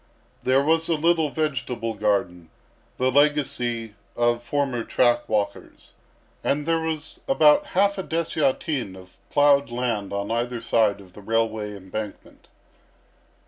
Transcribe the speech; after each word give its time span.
There 0.41 0.63
was 0.63 0.89
a 0.89 0.95
little 0.95 1.29
vegetable 1.29 1.93
garden, 1.93 2.49
the 2.97 3.11
legacy 3.11 3.93
of 4.15 4.41
former 4.41 4.83
track 4.83 5.29
walkers, 5.29 5.93
and 6.43 6.65
there 6.65 6.79
was 6.79 7.19
about 7.27 7.67
half 7.77 7.99
a 7.99 8.03
dessiatin 8.03 8.95
of 8.95 9.17
ploughed 9.29 9.69
land 9.69 10.11
on 10.11 10.31
either 10.31 10.59
side 10.59 11.01
of 11.01 11.13
the 11.13 11.21
railway 11.21 11.77
embankment. 11.77 12.47